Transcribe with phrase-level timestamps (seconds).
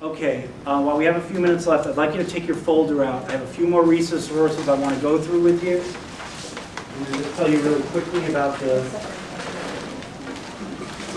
[0.00, 2.56] Okay, uh, while we have a few minutes left, I'd like you to take your
[2.56, 3.28] folder out.
[3.28, 5.82] I have a few more resources I want to go through with you.
[6.94, 8.80] I'm going to tell you really quickly about the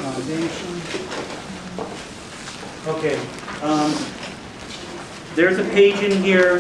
[0.02, 0.82] foundation.
[2.88, 3.20] Okay,
[3.62, 3.94] um,
[5.36, 6.58] there's a page in here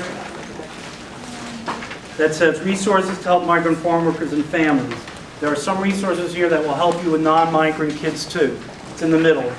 [2.18, 5.04] that says resources to help migrant farm workers and families.
[5.39, 8.59] There are some resources here that will help you with non-migrant kids too.
[8.91, 9.51] It's in the middle,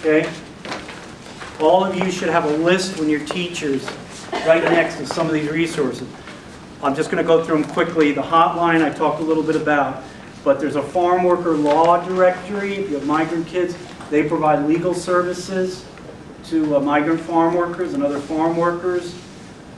[0.00, 0.28] okay?
[1.60, 3.84] All of you should have a list when your teachers
[4.46, 6.06] right next to some of these resources.
[6.84, 8.12] I'm just going to go through them quickly.
[8.12, 10.04] The hotline I talked a little bit about,
[10.44, 12.76] but there's a farm worker law directory.
[12.76, 13.76] If you have migrant kids,
[14.08, 15.84] they provide legal services
[16.44, 19.16] to uh, migrant farm workers and other farm workers.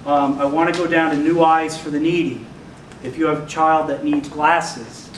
[0.04, 2.44] Um, I want to go down to New Eyes for the Needy.
[3.02, 5.08] If you have a child that needs glasses,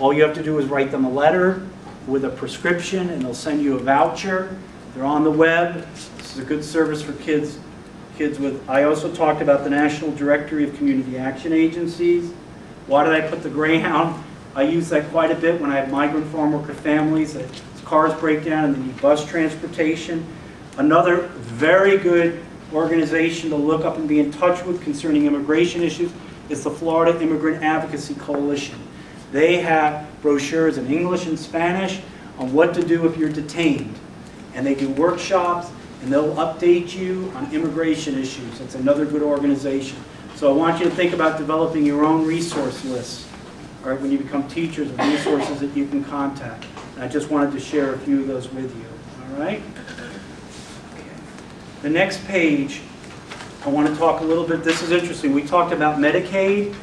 [0.00, 1.66] all you have to do is write them a letter
[2.06, 4.56] with a prescription and they'll send you a voucher.
[4.98, 5.86] They're on the web.
[6.16, 7.60] This is a good service for kids,
[8.16, 12.32] kids with, I also talked about the National Directory of Community Action Agencies.
[12.88, 14.20] Why did I put the Greyhound?
[14.56, 17.46] I use that quite a bit when I have migrant farm worker families that
[17.84, 20.26] cars break down and they need bus transportation.
[20.78, 26.10] Another very good organization to look up and be in touch with concerning immigration issues
[26.48, 28.80] is the Florida Immigrant Advocacy Coalition.
[29.30, 32.00] They have brochures in English and Spanish
[32.36, 33.94] on what to do if you're detained.
[34.54, 35.70] And they do workshops
[36.02, 38.60] and they'll update you on immigration issues.
[38.60, 39.98] It's another good organization.
[40.36, 43.28] So I want you to think about developing your own resource lists,
[43.82, 46.64] all right, when you become teachers, of resources that you can contact.
[46.94, 48.84] And I just wanted to share a few of those with you,
[49.24, 49.60] all right?
[51.82, 52.82] The next page,
[53.64, 55.34] I want to talk a little bit, this is interesting.
[55.34, 56.76] We talked about Medicaid.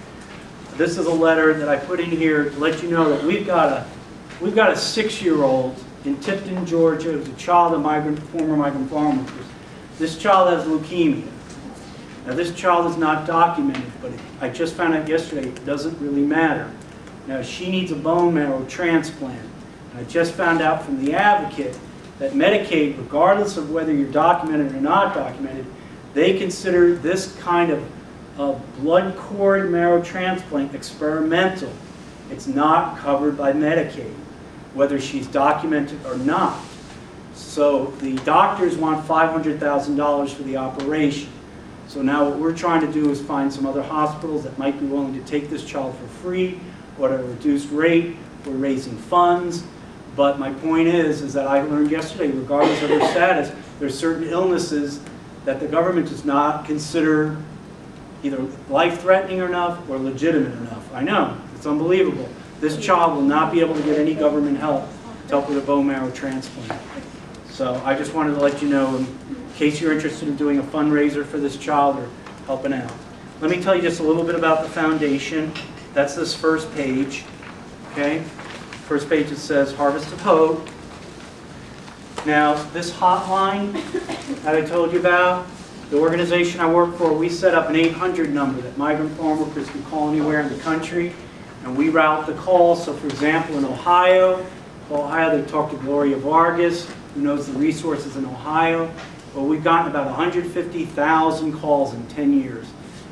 [0.76, 3.48] This is a letter that I put in here to let you know that we've
[3.48, 3.88] got a,
[4.42, 8.90] we've got a six-year-old in Tifton, Georgia, It was a child of migrant, former migrant
[8.90, 9.46] farm workers.
[9.98, 11.28] This child has leukemia.
[12.26, 14.12] Now, this child is not documented, but
[14.42, 16.72] I just found out yesterday it doesn't really matter.
[17.28, 19.50] Now, she needs a bone marrow transplant.
[19.96, 21.78] I just found out from the advocate
[22.20, 25.66] that Medicaid, regardless of whether you're documented or not documented,
[26.14, 27.84] they consider this kind of,
[28.38, 31.72] of blood cord marrow transplant experimental.
[32.32, 34.14] It's not covered by Medicaid,
[34.76, 36.62] whether she's documented or not.
[37.34, 41.30] So the doctors want $500,000 for the operation.
[41.88, 44.86] So now what we're trying to do is find some other hospitals that might be
[44.86, 46.60] willing to take this child for free
[47.00, 48.18] or at a reduced rate.
[48.46, 49.64] We're raising funds.
[50.16, 54.30] But my point is, is that I learned yesterday, regardless of their status, there's certain
[54.30, 55.02] illnesses
[55.44, 57.38] that the government does not consider
[58.24, 60.94] either life-threatening enough or legitimate enough.
[60.94, 62.28] I know, it's unbelievable.
[62.60, 64.88] This child will not be able to get any government help
[65.28, 66.82] to help with a bone marrow transplant.
[67.50, 69.08] So I just wanted to let you know, in
[69.56, 72.10] case you're interested in doing a fundraiser for this child or
[72.46, 72.92] helping out.
[73.42, 75.52] Let me tell you just a little bit about the foundation.
[75.94, 77.26] That's this first page,
[77.92, 78.22] okay?
[78.88, 80.68] First page it says Harvest of Hope.
[82.26, 83.74] Now, this hotline
[84.44, 85.46] that I told you about,
[85.90, 89.70] the organization I work for, we set up an 800 number that migrant farm workers
[89.70, 91.14] can call anywhere in the country,
[91.66, 92.86] and we route the calls.
[92.86, 94.46] So, for example, in Ohio,
[94.92, 98.90] Ohio, they talk to Gloria Vargas, who knows the resources in Ohio.
[99.34, 102.68] Well, we've gotten about 150,000 calls in 10 years.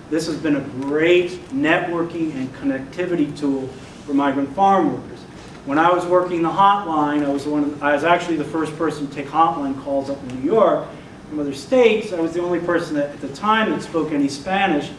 [0.10, 3.68] This has been a great networking and connectivity tool
[4.06, 5.20] for migrant farm workers.
[5.66, 8.78] When I was working the hotline, I was one of, I was actually the first
[8.78, 10.88] person to take hotline calls up in New York
[11.30, 12.14] from other states.
[12.14, 14.92] I was the only person that, at the time that spoke any Spanish,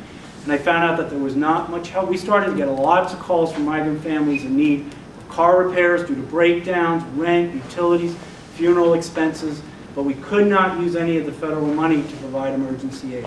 [0.44, 2.08] and I found out that there was not much help.
[2.08, 6.06] We started to get lots of calls from migrant families in need of car repairs
[6.06, 8.14] due to breakdowns, rent, utilities,
[8.54, 9.62] funeral expenses,
[9.94, 13.26] but we could not use any of the federal money to provide emergency aid.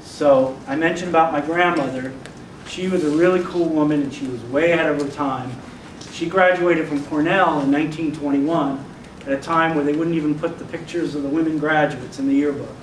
[0.00, 2.12] So I mentioned about my grandmother.
[2.66, 5.50] She was a really cool woman, and she was way ahead of her time.
[6.12, 8.84] She graduated from Cornell in 1921
[9.26, 12.28] at a time where they wouldn't even put the pictures of the women graduates in
[12.28, 12.74] the yearbook.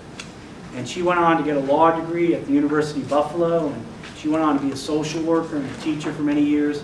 [0.78, 3.86] And she went on to get a law degree at the University of Buffalo, and
[4.16, 6.84] she went on to be a social worker and a teacher for many years.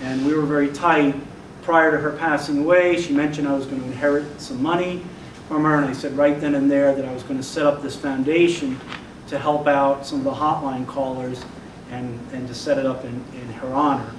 [0.00, 1.14] And we were very tight.
[1.62, 5.04] Prior to her passing away, she mentioned I was going to inherit some money
[5.46, 7.66] from her, and I said right then and there that I was going to set
[7.66, 8.80] up this foundation
[9.26, 11.44] to help out some of the hotline callers
[11.90, 14.10] and, and to set it up in, in her honor.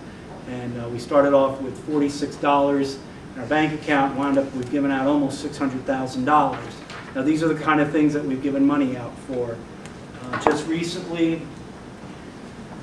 [0.49, 2.99] And uh, we started off with $46
[3.33, 6.84] in our bank account, wound up, we've given out almost $600,000.
[7.15, 9.57] Now these are the kind of things that we've given money out for.
[10.21, 11.41] Uh, just recently,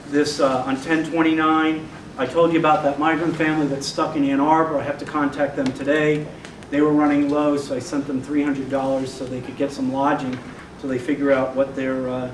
[0.08, 1.88] this uh, on 1029,
[2.18, 4.78] I told you about that migrant family that's stuck in Ann Arbor.
[4.78, 6.26] I have to contact them today.
[6.70, 10.38] they were running low, so I sent them $300 so they could get some lodging,
[10.80, 12.28] so they figure out what their, uh,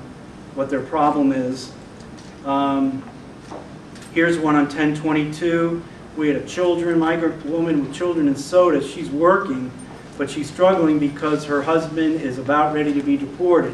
[0.55, 1.71] what their problem is.
[2.45, 3.03] Um,
[4.13, 5.83] Here's one on 1022.
[6.17, 8.91] We had a children, migrant woman with children in Sodus.
[8.91, 9.71] She's working,
[10.19, 13.73] but she's struggling because her husband is about ready to be deported.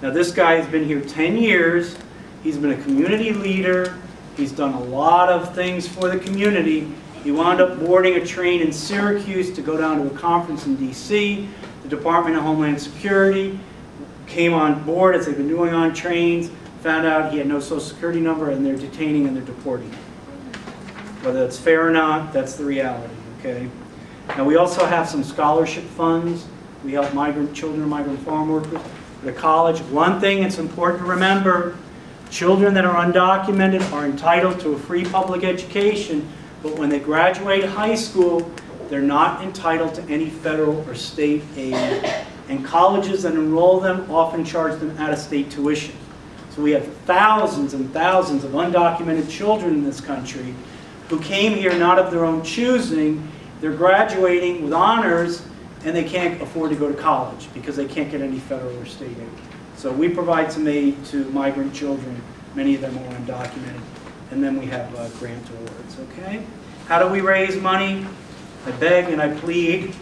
[0.00, 1.98] Now, this guy has been here 10 years.
[2.42, 3.94] He's been a community leader.
[4.34, 6.90] He's done a lot of things for the community.
[7.22, 10.76] He wound up boarding a train in Syracuse to go down to a conference in
[10.76, 11.46] D.C.
[11.82, 13.60] The Department of Homeland Security
[14.26, 16.50] came on board, as they've been doing on trains,
[16.80, 19.90] found out he had no social security number, and they're detaining and they're deporting.
[21.20, 23.68] Whether that's fair or not, that's the reality, okay?
[24.28, 26.46] Now, we also have some scholarship funds.
[26.84, 28.80] We help migrant children, migrant farm workers
[29.24, 29.80] to college.
[29.82, 31.76] One thing it's important to remember,
[32.30, 36.28] children that are undocumented are entitled to a free public education,
[36.62, 38.50] but when they graduate high school,
[38.88, 42.04] they're not entitled to any federal or state aid.
[42.48, 45.94] And colleges that enroll them often charge them out-of-state tuition.
[46.50, 50.54] So we have thousands and thousands of undocumented children in this country
[51.08, 53.30] who came here not of their own choosing.
[53.62, 55.46] They're graduating with honors
[55.84, 58.84] and they can't afford to go to college because they can't get any federal or
[58.84, 59.28] state aid.
[59.76, 62.20] So we provide some aid to migrant children.
[62.56, 63.80] Many of them are undocumented.
[64.32, 66.44] And then we have uh, grant awards, okay?
[66.88, 68.04] How do we raise money?
[68.66, 69.94] I beg and I plead.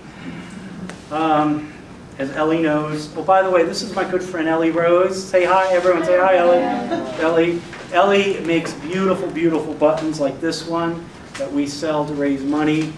[1.10, 1.70] Um,
[2.18, 3.14] as Ellie knows.
[3.14, 5.22] Oh, by the way, this is my good friend Ellie Rose.
[5.22, 6.04] Say hi, everyone.
[6.06, 6.62] Say hi, Ellie.
[7.20, 7.62] Ellie.
[7.92, 12.94] Ellie makes beautiful, beautiful buttons like this one that we sell to raise money.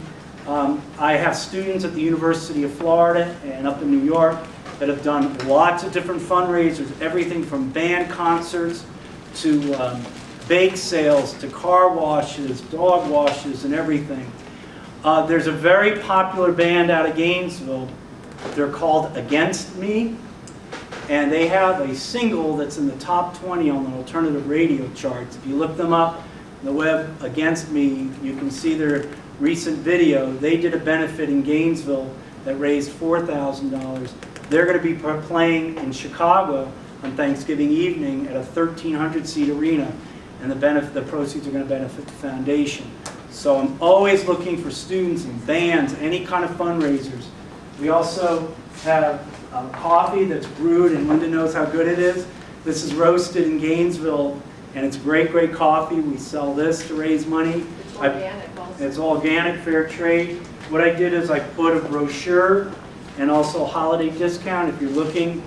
[0.46, 4.36] Um, I have students at the University of Florida and up in New York
[4.80, 8.84] that have done lots of different fundraisers, everything from band concerts
[9.36, 10.04] to um,
[10.48, 14.30] bake sales to car washes, dog washes, and everything.
[15.04, 17.88] Uh, there's a very popular band out of Gainesville
[18.54, 20.16] they're called Against Me,
[21.08, 25.36] and they have a single that's in the top 20 on the alternative radio charts.
[25.36, 29.06] If you look them up on the web, Against Me, you can see their
[29.42, 30.32] recent video.
[30.32, 34.10] They did a benefit in Gainesville that raised $4,000.
[34.48, 36.72] They're going to be playing in Chicago
[37.02, 39.92] on Thanksgiving evening at a 1,300-seat arena,
[40.40, 42.88] and the, benefit, the proceeds are going to benefit the foundation.
[43.30, 47.26] So I'm always looking for students and bands, any kind of fundraisers.
[47.80, 52.28] We also have um, coffee that's brewed, and Linda knows how good it is.
[52.64, 54.40] This is roasted in Gainesville,
[54.76, 55.96] and it's great, great coffee.
[55.96, 57.64] We sell this to raise money.
[57.84, 58.51] It's organic also.
[58.82, 60.38] It's organic, fair trade.
[60.68, 62.72] What I did is I put a brochure
[63.16, 64.68] and also holiday discount.
[64.68, 65.40] If you're looking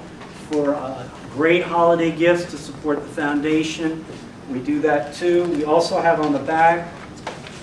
[0.49, 4.05] for uh, great holiday gifts to support the foundation,
[4.49, 5.43] we do that too.
[5.49, 6.93] We also have on the back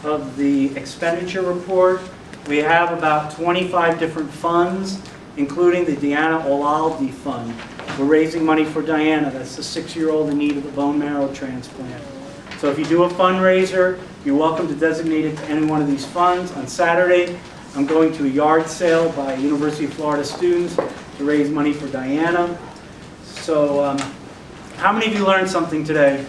[0.04, 2.02] of the expenditure report,
[2.48, 5.00] we have about 25 different funds,
[5.38, 7.54] including the Diana Olalde Fund.
[7.98, 12.04] We're raising money for Diana, that's the six-year-old in need of a bone marrow transplant.
[12.58, 15.88] So if you do a fundraiser, you're welcome to designate it to any one of
[15.88, 16.52] these funds.
[16.52, 17.36] On Saturday,
[17.74, 21.88] I'm going to a yard sale by University of Florida students to raise money for
[21.88, 22.56] Diana.
[23.24, 23.98] So um,
[24.76, 26.24] how many of you learned something today?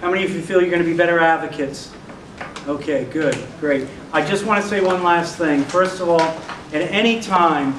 [0.00, 1.92] How many of you feel you're going to be better advocates?
[2.66, 3.86] Okay, good, great.
[4.12, 5.62] I just want to say one last thing.
[5.64, 7.78] First of all, at any time,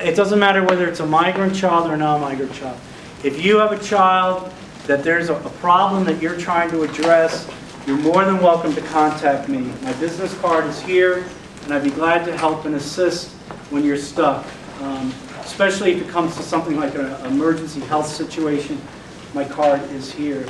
[0.00, 2.78] it doesn't matter whether it's a migrant child or a non-migrant child.
[3.22, 4.50] If you have a child
[4.86, 7.48] that there's a a problem that you're trying to address,
[7.86, 9.72] you're more than welcome to contact me.
[9.82, 11.24] My business card is here,
[11.62, 13.30] and I'd be glad to help and assist
[13.70, 14.44] when you're stuck.
[14.82, 18.80] Um, Especially if it comes to something like an emergency health situation,
[19.32, 20.44] my card is here.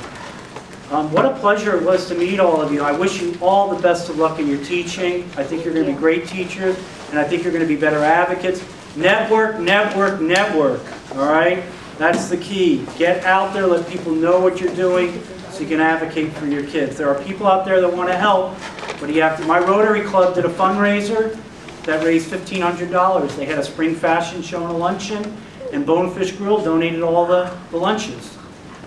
[0.89, 2.81] Um, What a pleasure it was to meet all of you.
[2.81, 5.25] I wish you all the best of luck in your teaching.
[5.37, 6.75] I think you're going to be great teachers,
[7.11, 8.63] and I think you're going to be better advocates.
[8.95, 10.81] Network, network, network,
[11.15, 11.63] all right?
[11.99, 12.83] That's the key.
[12.97, 15.21] Get out there, let people know what you're doing,
[15.57, 16.97] so you can advocate for your kids.
[16.97, 18.55] There are people out there that want to help,
[18.99, 21.35] but you have to, my Rotary Club did a fundraiser
[21.83, 23.35] that raised $1,500.
[23.35, 25.35] They had a spring fashion show and a luncheon,
[25.73, 28.37] and Bonefish Grill donated all the the lunches.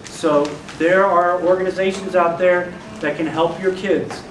[0.05, 0.45] So
[0.79, 4.23] there are organizations out there that can help your kids.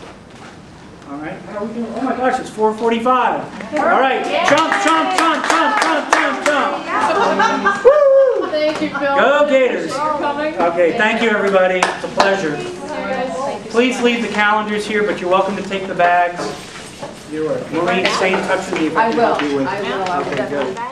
[1.09, 1.93] All right, how are we doing?
[1.95, 3.05] Oh my gosh, it's 4:45.
[3.73, 7.83] All right, jump, jump, jump, jump, jump, jump, jump.
[7.85, 8.08] Woo!
[8.69, 9.15] Thank you, Bill.
[9.17, 9.91] Go Gators.
[9.93, 11.79] Okay, thank you, everybody.
[11.79, 12.55] It's a pleasure.
[12.61, 13.67] See you guys.
[13.71, 16.39] Please leave the calendars here, but you're welcome to take the bags.
[17.31, 19.67] You're, Maureen, stay in touch with me if I I can will, help you with.
[19.67, 20.75] I will, I will Okay, good.
[20.75, 20.89] definitely.